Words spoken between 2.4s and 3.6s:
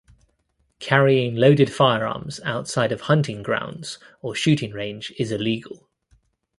outside of hunting